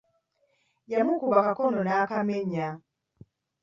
Yamukuba 0.91 1.35
akakono 1.41 1.79
n'akamenya. 1.83 2.67